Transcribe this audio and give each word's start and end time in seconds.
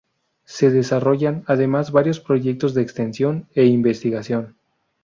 Se 0.45 0.71
desarrollan 0.71 1.43
además 1.45 1.91
varios 1.91 2.19
proyectos 2.19 2.73
de 2.73 2.81
extensión 2.81 3.47
e 3.53 3.65
investigación. 3.65 4.57